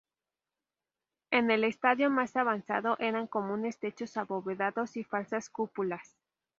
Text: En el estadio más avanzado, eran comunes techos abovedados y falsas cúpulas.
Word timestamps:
En 1.29 1.51
el 1.51 1.63
estadio 1.63 2.09
más 2.09 2.35
avanzado, 2.35 2.95
eran 2.97 3.27
comunes 3.27 3.77
techos 3.77 4.17
abovedados 4.17 4.97
y 4.97 5.03
falsas 5.03 5.51
cúpulas. 5.51 6.17